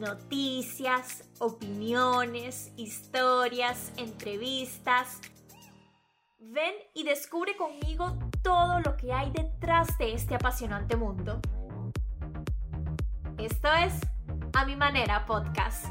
noticias, 0.00 1.24
opiniones, 1.38 2.72
historias, 2.76 3.92
entrevistas. 3.98 5.20
Ven 6.38 6.72
y 6.94 7.04
descubre 7.04 7.54
conmigo 7.56 8.18
todo 8.42 8.80
lo 8.80 8.96
que 8.96 9.12
hay 9.12 9.30
detrás 9.30 9.98
de 9.98 10.14
este 10.14 10.34
apasionante 10.34 10.96
mundo. 10.96 11.40
Esto 13.36 13.68
es 13.74 13.92
A 14.54 14.64
Mi 14.64 14.74
Manera 14.74 15.26
Podcast. 15.26 15.86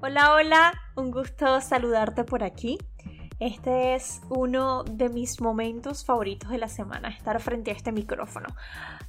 Hola, 0.00 0.32
hola, 0.34 0.72
un 0.94 1.10
gusto 1.10 1.60
saludarte 1.60 2.22
por 2.22 2.44
aquí. 2.44 2.78
Este 3.40 3.94
es 3.94 4.20
uno 4.30 4.82
de 4.82 5.08
mis 5.08 5.40
momentos 5.40 6.04
favoritos 6.04 6.50
de 6.50 6.58
la 6.58 6.66
semana, 6.66 7.08
estar 7.08 7.40
frente 7.40 7.70
a 7.70 7.74
este 7.74 7.92
micrófono. 7.92 8.48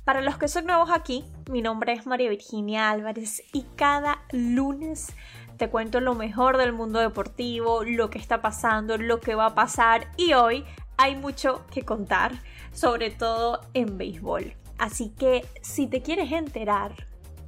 Para 0.04 0.22
los 0.22 0.38
que 0.38 0.48
son 0.48 0.68
nuevos 0.68 0.92
aquí, 0.94 1.26
mi 1.50 1.64
nombre 1.64 1.94
es 1.94 2.06
María 2.06 2.30
Virginia 2.30 2.92
Álvarez 2.92 3.42
y 3.54 3.64
cada 3.76 4.20
lunes 4.32 5.16
te 5.58 5.70
cuento 5.70 6.00
lo 6.00 6.14
mejor 6.14 6.58
del 6.58 6.74
mundo 6.74 7.00
deportivo, 7.00 7.84
lo 7.84 8.12
que 8.12 8.20
está 8.20 8.40
pasando, 8.40 9.00
lo 9.00 9.20
que 9.20 9.34
va 9.34 9.48
a 9.48 9.56
pasar 9.56 10.12
y 10.16 10.34
hoy 10.34 10.64
hay 10.98 11.16
mucho 11.16 11.66
que 11.72 11.84
contar, 11.84 12.34
sobre 12.72 13.10
todo 13.10 13.62
en 13.74 13.98
béisbol. 13.98 14.54
Así 14.78 15.10
que 15.10 15.44
si 15.64 15.88
te 15.88 16.04
quieres 16.04 16.32
enterar, 16.32 16.94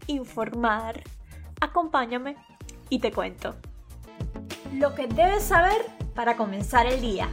informar, 0.08 1.03
acompáñame 1.59 2.38
y 2.89 2.98
te 3.00 3.11
cuento. 3.11 3.55
Lo 4.73 4.95
que 4.95 5.05
debes 5.05 5.44
saber 5.44 6.00
para 6.15 6.38
comenzar 6.38 6.88
el 6.88 7.01
día. 7.01 7.29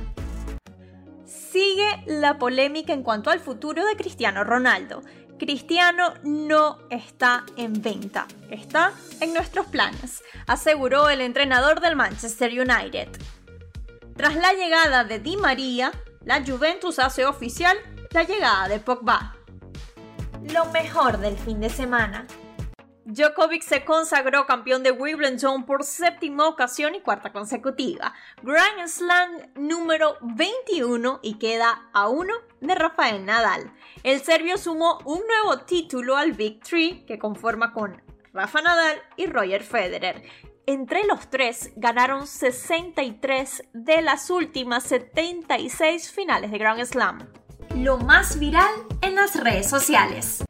Sigue 1.25 2.05
la 2.07 2.39
polémica 2.39 2.93
en 2.93 3.03
cuanto 3.03 3.31
al 3.31 3.41
futuro 3.41 3.85
de 3.85 3.97
Cristiano 3.97 4.45
Ronaldo. 4.45 5.03
Cristiano 5.39 6.15
no 6.25 6.79
está 6.91 7.45
en 7.57 7.81
venta, 7.81 8.27
está 8.51 8.93
en 9.21 9.33
nuestros 9.33 9.67
planes, 9.67 10.23
aseguró 10.47 11.09
el 11.11 11.21
entrenador 11.21 11.81
del 11.81 11.97
Manchester 11.97 12.51
United. 12.51 13.09
Tras 14.17 14.35
la 14.35 14.53
llegada 14.53 15.05
de 15.05 15.21
Di 15.21 15.37
María, 15.37 15.93
la 16.25 16.45
Juventus 16.45 16.99
hace 16.99 17.25
oficial 17.25 17.77
la 18.11 18.25
llegada 18.25 18.69
de 18.69 18.81
Pogba. 18.81 19.37
Lo 20.53 20.65
mejor 20.67 21.19
del 21.19 21.37
fin 21.37 21.61
de 21.61 21.71
semana. 21.71 22.27
Djokovic 23.11 23.63
se 23.63 23.87
consagró 23.87 24.45
campeón 24.45 24.83
de 24.83 24.91
Wimbledon 24.91 25.65
por 25.65 25.83
séptima 25.83 26.47
ocasión 26.47 26.95
y 26.95 27.01
cuarta 27.01 27.33
consecutiva. 27.33 28.13
Grand 28.43 28.87
Slam 28.87 29.31
número 29.55 30.19
21 30.21 31.21
y 31.23 31.39
queda 31.39 31.89
a 31.95 32.09
uno 32.09 32.35
de 32.61 32.75
Rafael 32.75 33.25
Nadal. 33.25 33.73
El 34.03 34.21
serbio 34.21 34.59
sumó 34.59 34.99
un 35.07 35.23
nuevo 35.27 35.63
título 35.65 36.19
al 36.19 36.33
Big 36.33 36.61
Three 36.61 37.07
que 37.07 37.19
conforma 37.19 37.73
con 37.73 38.03
Rafa 38.35 38.61
Nadal 38.61 39.01
y 39.17 39.25
Roger 39.25 39.63
Federer. 39.63 40.23
Entre 40.67 41.03
los 41.05 41.31
tres 41.31 41.73
ganaron 41.77 42.27
63 42.27 43.71
de 43.73 44.03
las 44.03 44.29
últimas 44.29 44.85
76 44.85 46.13
finales 46.13 46.51
de 46.51 46.59
Grand 46.59 46.85
Slam. 46.85 47.27
Lo 47.75 47.97
más 47.97 48.39
viral 48.39 48.75
en 49.01 49.15
las 49.15 49.35
redes 49.43 49.71
sociales. 49.71 50.45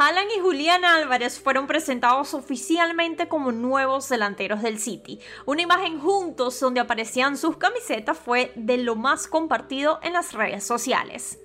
Alan 0.00 0.28
y 0.30 0.38
Julián 0.38 0.84
Álvarez 0.84 1.40
fueron 1.40 1.66
presentados 1.66 2.32
oficialmente 2.32 3.26
como 3.26 3.50
nuevos 3.50 4.08
delanteros 4.08 4.62
del 4.62 4.78
City. 4.78 5.18
Una 5.44 5.62
imagen 5.62 5.98
juntos 5.98 6.60
donde 6.60 6.78
aparecían 6.78 7.36
sus 7.36 7.56
camisetas 7.56 8.16
fue 8.16 8.52
de 8.54 8.78
lo 8.78 8.94
más 8.94 9.26
compartido 9.26 9.98
en 10.04 10.12
las 10.12 10.34
redes 10.34 10.62
sociales. 10.62 11.40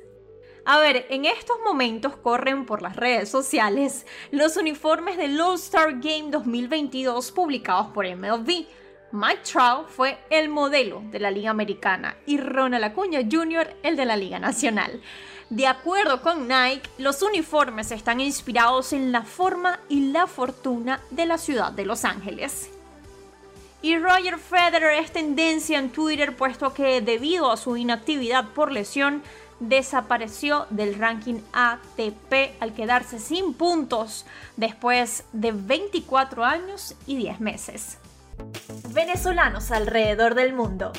A 0.65 0.77
ver, 0.77 1.07
en 1.09 1.25
estos 1.25 1.57
momentos 1.65 2.15
corren 2.15 2.67
por 2.67 2.83
las 2.83 2.95
redes 2.95 3.27
sociales 3.27 4.05
los 4.29 4.55
uniformes 4.55 5.17
del 5.17 5.41
All-Star 5.41 5.99
Game 5.99 6.29
2022 6.29 7.31
publicados 7.31 7.87
por 7.87 8.05
MLB. 8.05 8.67
Mike 9.11 9.41
Trout 9.51 9.89
fue 9.89 10.19
el 10.29 10.49
modelo 10.49 11.01
de 11.11 11.19
la 11.19 11.31
Liga 11.31 11.49
Americana 11.49 12.17
y 12.27 12.37
Ronald 12.37 12.83
Acuña 12.83 13.21
Jr. 13.29 13.77
el 13.81 13.95
de 13.95 14.05
la 14.05 14.15
Liga 14.15 14.37
Nacional. 14.37 15.01
De 15.49 15.67
acuerdo 15.67 16.21
con 16.21 16.47
Nike, 16.47 16.89
los 16.97 17.21
uniformes 17.21 17.91
están 17.91 18.19
inspirados 18.19 18.93
en 18.93 19.11
la 19.11 19.23
forma 19.23 19.79
y 19.89 20.11
la 20.11 20.27
fortuna 20.27 21.01
de 21.11 21.25
la 21.25 21.37
ciudad 21.37 21.71
de 21.71 21.85
Los 21.85 22.05
Ángeles. 22.05 22.69
Y 23.81 23.97
Roger 23.97 24.39
Federer 24.39 25.03
es 25.03 25.11
tendencia 25.11 25.77
en 25.77 25.89
Twitter 25.89 26.35
puesto 26.35 26.73
que 26.73 27.01
debido 27.01 27.51
a 27.51 27.57
su 27.57 27.75
inactividad 27.75 28.49
por 28.49 28.71
lesión 28.71 29.21
desapareció 29.59 30.67
del 30.69 30.95
ranking 30.95 31.39
ATP 31.51 32.61
al 32.61 32.73
quedarse 32.73 33.19
sin 33.19 33.53
puntos 33.53 34.25
después 34.55 35.25
de 35.33 35.51
24 35.51 36.43
años 36.45 36.95
y 37.05 37.17
10 37.17 37.39
meses. 37.41 37.97
Venezolanos 38.93 39.71
alrededor 39.71 40.35
del 40.35 40.53
mundo. 40.53 40.91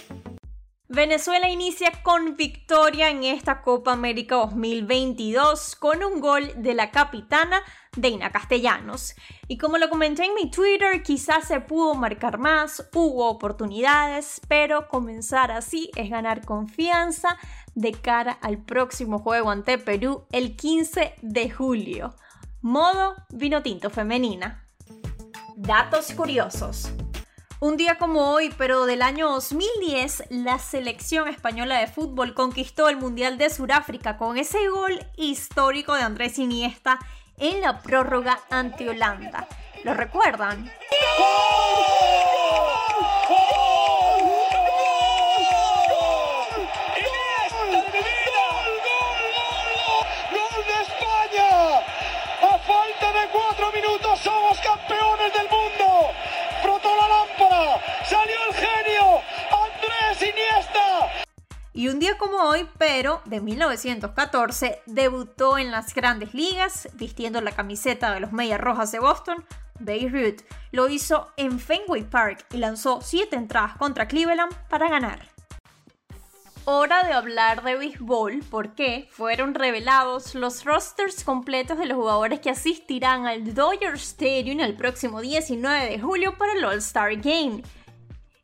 Venezuela 0.88 1.48
inicia 1.48 1.90
con 2.02 2.36
victoria 2.36 3.08
en 3.08 3.24
esta 3.24 3.62
Copa 3.62 3.92
América 3.92 4.36
2022 4.36 5.76
con 5.76 6.04
un 6.04 6.20
gol 6.20 6.52
de 6.56 6.74
la 6.74 6.90
capitana 6.90 7.62
Deina 7.96 8.30
Castellanos. 8.30 9.14
Y 9.48 9.56
como 9.56 9.78
lo 9.78 9.88
comenté 9.88 10.24
en 10.24 10.34
mi 10.34 10.50
Twitter, 10.50 11.02
quizás 11.02 11.48
se 11.48 11.60
pudo 11.60 11.94
marcar 11.94 12.36
más, 12.36 12.86
hubo 12.92 13.30
oportunidades, 13.30 14.42
pero 14.46 14.86
comenzar 14.88 15.50
así 15.52 15.90
es 15.96 16.10
ganar 16.10 16.44
confianza 16.44 17.38
de 17.74 17.92
cara 17.92 18.32
al 18.42 18.58
próximo 18.58 19.20
juego 19.20 19.50
ante 19.50 19.78
Perú 19.78 20.26
el 20.32 20.54
15 20.54 21.14
de 21.22 21.48
julio. 21.48 22.14
Modo 22.60 23.14
vino 23.30 23.62
tinto 23.62 23.88
femenina. 23.88 24.66
Datos 25.56 26.12
curiosos. 26.12 26.92
Un 27.64 27.78
día 27.78 27.96
como 27.96 28.30
hoy, 28.30 28.52
pero 28.58 28.84
del 28.84 29.00
año 29.00 29.30
2010, 29.30 30.24
la 30.28 30.58
selección 30.58 31.28
española 31.28 31.78
de 31.78 31.86
fútbol 31.86 32.34
conquistó 32.34 32.90
el 32.90 32.98
Mundial 32.98 33.38
de 33.38 33.48
Sudáfrica 33.48 34.18
con 34.18 34.36
ese 34.36 34.68
gol 34.68 35.02
histórico 35.16 35.94
de 35.94 36.02
Andrés 36.02 36.38
Iniesta 36.38 36.98
en 37.38 37.62
la 37.62 37.80
prórroga 37.80 38.38
ante 38.50 38.90
Holanda. 38.90 39.48
¿Lo 39.82 39.94
recuerdan? 39.94 40.70
Hoy, 62.40 62.68
pero 62.78 63.22
de 63.24 63.40
1914, 63.40 64.80
debutó 64.86 65.58
en 65.58 65.70
las 65.70 65.94
grandes 65.94 66.34
ligas 66.34 66.88
vistiendo 66.94 67.40
la 67.40 67.52
camiseta 67.52 68.12
de 68.12 68.20
los 68.20 68.32
Medias 68.32 68.60
Rojas 68.60 68.92
de 68.92 68.98
Boston, 68.98 69.44
Beirut. 69.80 70.42
Lo 70.70 70.88
hizo 70.88 71.32
en 71.36 71.58
Fenway 71.58 72.02
Park 72.02 72.46
y 72.52 72.58
lanzó 72.58 73.00
7 73.00 73.36
entradas 73.36 73.76
contra 73.76 74.08
Cleveland 74.08 74.54
para 74.68 74.88
ganar. 74.88 75.34
Hora 76.66 77.02
de 77.02 77.12
hablar 77.12 77.62
de 77.62 77.76
béisbol 77.76 78.42
porque 78.50 79.06
fueron 79.10 79.54
revelados 79.54 80.34
los 80.34 80.64
rosters 80.64 81.22
completos 81.22 81.76
de 81.76 81.84
los 81.84 81.98
jugadores 81.98 82.40
que 82.40 82.48
asistirán 82.48 83.26
al 83.26 83.52
Dodger 83.52 83.94
Stadium 83.96 84.60
el 84.60 84.74
próximo 84.74 85.20
19 85.20 85.90
de 85.90 86.00
julio 86.00 86.38
para 86.38 86.54
el 86.54 86.64
All-Star 86.64 87.16
Game. 87.16 87.62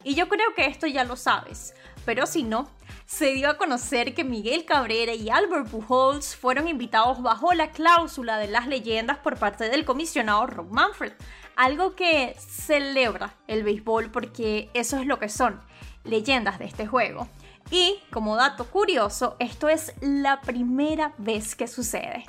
Y 0.05 0.15
yo 0.15 0.29
creo 0.29 0.55
que 0.55 0.67
esto 0.67 0.87
ya 0.87 1.05
lo 1.05 1.17
sabes, 1.17 1.75
pero 2.05 2.27
si 2.27 2.43
no, 2.43 2.71
se 3.11 3.33
dio 3.33 3.51
a 3.51 3.57
conocer 3.57 4.15
que 4.15 4.23
Miguel 4.23 4.65
Cabrera 4.65 5.13
y 5.13 5.31
Albert 5.31 5.69
Pujols 5.69 6.37
fueron 6.37 6.69
invitados 6.69 7.21
bajo 7.21 7.53
la 7.55 7.73
cláusula 7.73 8.39
de 8.39 8.47
las 8.47 8.69
leyendas 8.69 9.19
por 9.19 9.37
parte 9.37 9.69
del 9.69 9.85
comisionado 9.85 10.47
Rob 10.47 10.71
Manfred, 10.71 11.13
algo 11.57 11.97
que 11.97 12.37
celebra 12.39 13.35
el 13.49 13.65
béisbol 13.65 14.13
porque 14.13 14.71
eso 14.75 14.97
es 14.97 15.07
lo 15.07 15.19
que 15.19 15.29
son, 15.29 15.61
leyendas 16.05 16.61
de 16.61 16.67
este 16.67 16.87
juego. 16.87 17.27
Y 17.73 18.01
como 18.13 18.37
dato 18.37 18.67
curioso, 18.67 19.35
esto 19.41 19.69
es 19.69 19.93
la 20.01 20.41
primera 20.41 21.13
vez 21.19 21.57
que 21.57 21.67
sucede. 21.67 22.25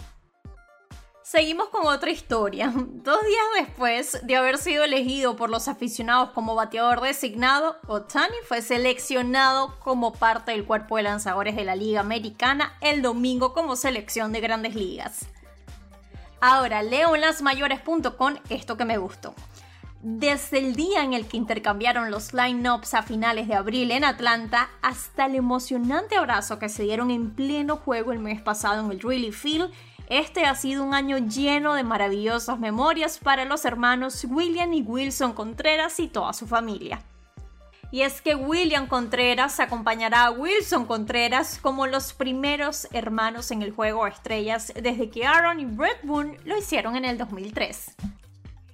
Seguimos 1.32 1.70
con 1.70 1.88
otra 1.88 2.12
historia. 2.12 2.74
Dos 2.76 3.22
días 3.22 3.66
después 3.66 4.20
de 4.22 4.36
haber 4.36 4.58
sido 4.58 4.84
elegido 4.84 5.38
por 5.38 5.50
los 5.50 5.70
aficionados 5.70 6.32
como 6.32 6.56
bateador 6.56 7.00
designado, 7.00 7.78
Otani 7.88 8.36
fue 8.50 8.62
seleccionado 8.62 9.80
como 9.80 10.12
parte 10.12 10.52
del 10.52 10.66
cuerpo 10.66 10.98
de 10.98 11.04
lanzadores 11.04 11.56
de 11.56 11.64
la 11.64 11.78
Liga 11.78 12.02
Americana 12.02 12.74
el 12.82 13.02
domingo 13.02 13.54
como 13.54 13.78
selección 13.78 14.34
de 14.34 14.42
grandes 14.42 14.76
ligas. 14.76 15.26
Ahora 16.42 16.84
leo 16.84 17.16
en 17.16 17.22
lasmayores.com 17.22 18.36
esto 18.50 18.76
que 18.76 18.84
me 18.84 18.98
gustó. 18.98 19.34
Desde 20.04 20.58
el 20.58 20.76
día 20.76 21.04
en 21.04 21.14
el 21.14 21.28
que 21.28 21.38
intercambiaron 21.38 22.12
los 22.12 22.34
line-ups 22.34 22.96
a 22.96 23.04
finales 23.04 23.48
de 23.48 23.54
abril 23.54 23.92
en 23.92 24.04
Atlanta 24.04 24.70
hasta 24.82 25.28
el 25.28 25.36
emocionante 25.36 26.18
abrazo 26.18 26.58
que 26.60 26.70
se 26.70 26.84
dieron 26.84 27.10
en 27.10 27.32
pleno 27.36 27.78
juego 27.78 28.12
el 28.12 28.20
mes 28.20 28.42
pasado 28.42 28.84
en 28.84 28.92
el 28.92 29.00
Really 29.00 29.32
Field, 29.32 29.72
Este 30.08 30.46
ha 30.46 30.56
sido 30.56 30.84
un 30.84 30.94
año 30.94 31.18
lleno 31.18 31.74
de 31.74 31.84
maravillosas 31.84 32.60
memorias 32.60 33.18
para 33.18 33.46
los 33.46 33.66
hermanos 33.66 34.26
William 34.30 34.74
y 34.74 34.82
Wilson 34.82 35.34
Contreras 35.34 36.00
y 36.00 36.08
toda 36.08 36.34
su 36.34 36.48
familia. 36.48 37.02
Y 37.92 38.02
es 38.02 38.22
que 38.22 38.36
William 38.36 38.88
Contreras 38.88 39.60
acompañará 39.60 40.26
a 40.26 40.32
Wilson 40.32 40.86
Contreras 40.86 41.60
como 41.62 41.88
los 41.88 42.14
primeros 42.14 42.88
hermanos 42.94 43.52
en 43.52 43.62
el 43.62 43.72
juego 43.72 44.08
estrellas 44.08 44.72
desde 44.82 45.10
que 45.10 45.26
Aaron 45.26 45.60
y 45.60 45.66
Brett 45.66 46.00
Boone 46.04 46.38
lo 46.46 46.58
hicieron 46.58 46.96
en 46.96 47.04
el 47.04 47.18
2003. 47.18 47.96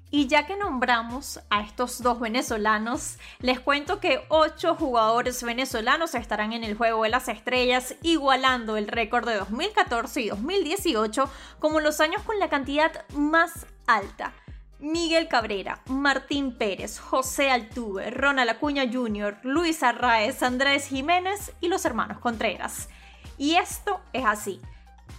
Y 0.10 0.28
ya 0.28 0.46
que 0.46 0.56
nombramos 0.56 1.42
a 1.50 1.62
estos 1.62 2.02
dos 2.02 2.22
venezolanos, 2.22 3.18
les 3.40 3.60
cuento 3.60 4.00
que 4.00 4.22
ocho 4.30 4.76
jugadores 4.76 5.44
venezolanos 5.44 6.16
estarán 6.16 6.54
en 6.54 6.64
el 6.64 6.76
Juego 6.76 7.04
de 7.04 7.10
las 7.10 7.28
Estrellas, 7.28 7.96
igualando 8.04 8.78
el 8.78 8.88
récord 8.88 9.28
de 9.28 9.36
2014 9.36 10.22
y 10.22 10.30
2018 10.30 11.30
como 11.60 11.82
los 11.82 12.00
años 12.00 12.22
con 12.24 12.40
la 12.40 12.50
cantidad 12.50 13.06
más 13.16 13.66
alta. 13.86 14.34
Miguel 14.80 15.28
Cabrera, 15.28 15.82
Martín 15.88 16.56
Pérez, 16.58 17.00
José 17.00 17.50
Altuve, 17.50 18.12
Ronald 18.12 18.52
Acuña 18.52 18.84
Jr., 18.90 19.40
Luis 19.42 19.84
Arraez, 19.84 20.42
Andrés 20.42 20.88
Jiménez 20.88 21.52
y 21.60 21.68
los 21.68 21.84
hermanos 21.84 22.20
Contreras. 22.20 22.88
Y 23.38 23.56
esto 23.56 24.00
es 24.14 24.24
así. 24.24 24.62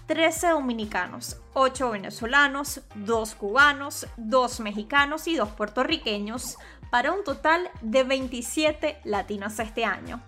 13 0.07 0.49
dominicanos, 0.49 1.37
8 1.55 1.91
venezolanos, 1.91 2.81
2 2.95 3.35
cubanos, 3.35 4.07
2 4.17 4.61
mexicanos 4.61 5.27
y 5.29 5.37
2 5.37 5.51
puertorriqueños, 5.51 6.57
para 6.91 7.13
un 7.13 7.25
total 7.25 7.71
de 7.83 8.05
27 8.05 9.01
latinos 9.05 9.59
este 9.59 9.85
año. 9.85 10.23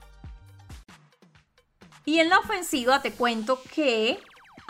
Y 2.05 2.19
en 2.19 2.29
la 2.29 2.39
ofensiva 2.39 3.03
te 3.03 3.13
cuento 3.13 3.61
que 3.75 4.21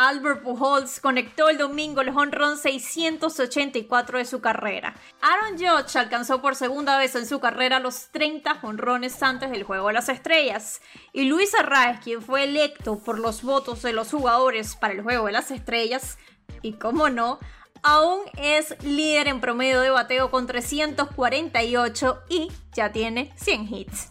Albert 0.02 0.42
Pujols 0.42 0.98
conectó 0.98 1.50
el 1.50 1.58
domingo 1.58 2.00
el 2.00 2.08
honrón 2.08 2.56
684 2.56 4.16
de 4.16 4.24
su 4.24 4.40
carrera. 4.40 4.94
Aaron 5.20 5.58
Judge 5.58 5.98
alcanzó 5.98 6.40
por 6.40 6.56
segunda 6.56 6.96
vez 6.96 7.14
en 7.16 7.26
su 7.26 7.38
carrera 7.38 7.80
los 7.80 8.08
30 8.10 8.60
honrones 8.62 9.22
antes 9.22 9.50
del 9.50 9.64
Juego 9.64 9.88
de 9.88 9.92
las 9.92 10.08
Estrellas. 10.08 10.80
Y 11.12 11.24
Luis 11.24 11.54
Arraez, 11.54 12.00
quien 12.00 12.22
fue 12.22 12.44
electo 12.44 12.98
por 12.98 13.18
los 13.18 13.42
votos 13.42 13.82
de 13.82 13.92
los 13.92 14.10
jugadores 14.10 14.74
para 14.74 14.94
el 14.94 15.02
Juego 15.02 15.26
de 15.26 15.32
las 15.32 15.50
Estrellas, 15.50 16.16
y 16.62 16.72
cómo 16.78 17.10
no, 17.10 17.38
aún 17.82 18.20
es 18.38 18.82
líder 18.82 19.28
en 19.28 19.42
promedio 19.42 19.82
de 19.82 19.90
bateo 19.90 20.30
con 20.30 20.46
348 20.46 22.20
y 22.30 22.50
ya 22.72 22.90
tiene 22.90 23.34
100 23.36 23.74
hits. 23.74 24.08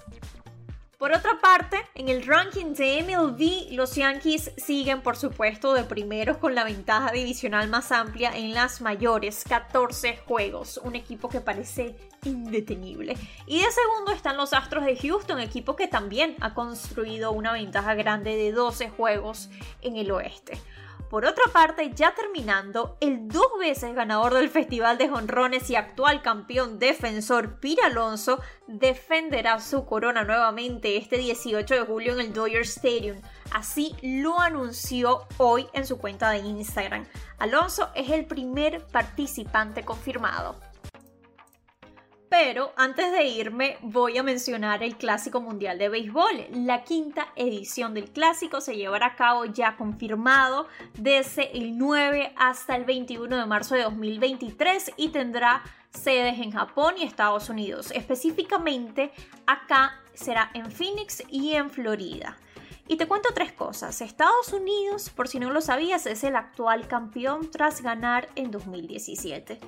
Por 0.99 1.13
otra 1.13 1.39
parte, 1.39 1.77
en 1.95 2.09
el 2.09 2.27
ranking 2.27 2.73
de 2.73 3.01
MLB, 3.01 3.73
los 3.73 3.95
Yankees 3.95 4.51
siguen 4.57 5.01
por 5.01 5.15
supuesto 5.15 5.73
de 5.73 5.85
primeros 5.85 6.35
con 6.35 6.55
la 6.55 6.65
ventaja 6.65 7.13
divisional 7.13 7.69
más 7.69 7.93
amplia 7.93 8.35
en 8.35 8.53
las 8.53 8.81
mayores, 8.81 9.45
14 9.47 10.17
juegos, 10.25 10.77
un 10.83 10.97
equipo 10.97 11.29
que 11.29 11.39
parece 11.39 11.95
indetenible. 12.25 13.15
Y 13.47 13.61
de 13.61 13.71
segundo 13.71 14.11
están 14.11 14.35
los 14.35 14.51
Astros 14.51 14.83
de 14.83 14.97
Houston, 14.97 15.39
equipo 15.39 15.77
que 15.77 15.87
también 15.87 16.35
ha 16.41 16.53
construido 16.53 17.31
una 17.31 17.53
ventaja 17.53 17.95
grande 17.95 18.35
de 18.35 18.51
12 18.51 18.89
juegos 18.89 19.49
en 19.81 19.95
el 19.95 20.11
oeste. 20.11 20.59
Por 21.09 21.25
otra 21.25 21.45
parte, 21.51 21.91
ya 21.95 22.13
terminando, 22.13 22.95
el 23.01 23.27
dos 23.27 23.47
veces 23.59 23.95
ganador 23.95 24.35
del 24.35 24.47
Festival 24.47 24.99
de 24.99 25.09
Jonrones 25.09 25.67
y 25.71 25.75
actual 25.75 26.21
campeón 26.21 26.77
defensor 26.77 27.59
Pira 27.59 27.87
Alonso 27.87 28.39
defenderá 28.67 29.59
su 29.59 29.85
corona 29.85 30.23
nuevamente 30.23 30.97
este 30.97 31.17
18 31.17 31.73
de 31.73 31.81
julio 31.81 32.13
en 32.13 32.19
el 32.19 32.33
Dodger 32.33 32.61
Stadium. 32.61 33.17
Así 33.51 33.95
lo 34.03 34.39
anunció 34.39 35.25
hoy 35.37 35.65
en 35.73 35.87
su 35.87 35.97
cuenta 35.97 36.29
de 36.29 36.39
Instagram. 36.39 37.07
Alonso 37.39 37.89
es 37.95 38.11
el 38.11 38.25
primer 38.25 38.85
participante 38.85 39.83
confirmado. 39.83 40.68
Pero 42.29 42.73
antes 42.75 43.11
de 43.11 43.23
irme 43.25 43.77
voy 43.81 44.19
a 44.19 44.23
mencionar 44.23 44.83
el 44.83 44.97
Clásico 44.97 45.41
Mundial 45.41 45.79
de 45.79 45.89
Béisbol. 45.89 46.47
La 46.51 46.83
quinta 46.83 47.29
edición 47.35 47.95
del 47.95 48.11
Clásico 48.11 48.61
se 48.61 48.75
llevará 48.75 49.07
a 49.07 49.15
cabo 49.15 49.45
ya 49.45 49.75
confirmado 49.75 50.67
desde 50.93 51.57
el 51.57 51.77
9 51.79 52.33
hasta 52.37 52.75
el 52.75 52.85
21 52.85 53.35
de 53.35 53.45
marzo 53.47 53.73
de 53.73 53.81
2023 53.81 54.91
y 54.95 55.09
tendrá 55.09 55.63
sedes 55.89 56.39
en 56.39 56.51
Japón 56.51 56.95
y 56.99 57.03
Estados 57.03 57.49
Unidos. 57.49 57.91
Específicamente 57.95 59.11
acá 59.47 59.99
será 60.13 60.51
en 60.53 60.71
Phoenix 60.71 61.23
y 61.29 61.53
en 61.53 61.71
Florida. 61.71 62.37
Y 62.87 62.97
te 62.97 63.07
cuento 63.07 63.29
tres 63.35 63.53
cosas. 63.53 64.01
Estados 64.01 64.51
Unidos, 64.51 65.11
por 65.11 65.27
si 65.27 65.39
no 65.39 65.51
lo 65.51 65.61
sabías, 65.61 66.07
es 66.07 66.23
el 66.23 66.35
actual 66.35 66.87
campeón 66.87 67.49
tras 67.51 67.81
ganar 67.81 68.29
en 68.35 68.49
2017. 68.49 69.59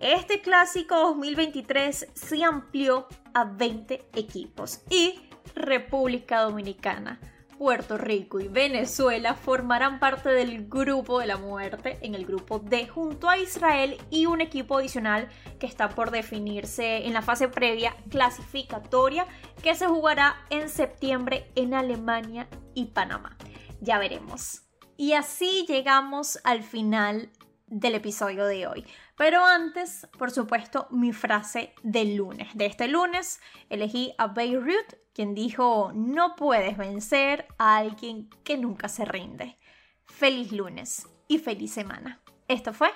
Este 0.00 0.40
clásico 0.40 0.98
2023 0.98 2.08
se 2.14 2.42
amplió 2.42 3.06
a 3.34 3.44
20 3.44 4.08
equipos 4.14 4.80
y 4.88 5.20
República 5.54 6.40
Dominicana, 6.40 7.20
Puerto 7.58 7.98
Rico 7.98 8.40
y 8.40 8.48
Venezuela 8.48 9.34
formarán 9.34 10.00
parte 10.00 10.30
del 10.30 10.66
grupo 10.68 11.20
de 11.20 11.26
la 11.26 11.36
muerte 11.36 11.98
en 12.00 12.14
el 12.14 12.24
grupo 12.24 12.60
D 12.60 12.88
junto 12.88 13.28
a 13.28 13.36
Israel 13.36 13.98
y 14.08 14.24
un 14.24 14.40
equipo 14.40 14.78
adicional 14.78 15.28
que 15.58 15.66
está 15.66 15.90
por 15.90 16.10
definirse 16.10 17.06
en 17.06 17.12
la 17.12 17.20
fase 17.20 17.48
previa 17.48 17.94
clasificatoria 18.08 19.26
que 19.62 19.74
se 19.74 19.86
jugará 19.86 20.46
en 20.48 20.70
septiembre 20.70 21.52
en 21.56 21.74
Alemania 21.74 22.48
y 22.74 22.86
Panamá. 22.86 23.36
Ya 23.82 23.98
veremos. 23.98 24.62
Y 24.96 25.12
así 25.12 25.66
llegamos 25.68 26.38
al 26.44 26.62
final 26.62 27.30
del 27.70 27.94
episodio 27.94 28.44
de 28.44 28.66
hoy. 28.66 28.84
Pero 29.16 29.44
antes, 29.44 30.06
por 30.18 30.30
supuesto, 30.30 30.88
mi 30.90 31.12
frase 31.12 31.74
del 31.82 32.16
lunes. 32.16 32.48
De 32.54 32.66
este 32.66 32.88
lunes 32.88 33.40
elegí 33.68 34.12
a 34.18 34.26
Beirut, 34.26 34.94
quien 35.14 35.34
dijo, 35.34 35.92
no 35.94 36.36
puedes 36.36 36.76
vencer 36.76 37.46
a 37.58 37.76
alguien 37.76 38.28
que 38.44 38.58
nunca 38.58 38.88
se 38.88 39.04
rinde. 39.04 39.58
Feliz 40.06 40.52
lunes 40.52 41.08
y 41.28 41.38
feliz 41.38 41.72
semana. 41.72 42.20
Esto 42.48 42.72
fue 42.72 42.90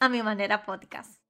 A 0.00 0.08
Mi 0.08 0.22
Manera 0.22 0.64
Podcast. 0.64 1.25